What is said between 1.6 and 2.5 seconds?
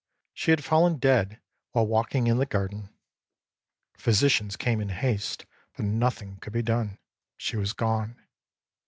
while walking in the